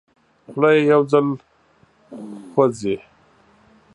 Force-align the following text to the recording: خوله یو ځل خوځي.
خوله 0.51 0.71
یو 0.91 1.01
ځل 1.11 1.27
خوځي. 2.51 2.95